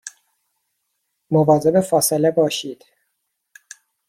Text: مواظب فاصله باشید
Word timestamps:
مواظب 1.29 1.79
فاصله 1.79 2.31
باشید 2.31 2.83